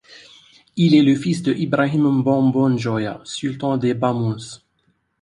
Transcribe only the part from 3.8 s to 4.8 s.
Bamouns.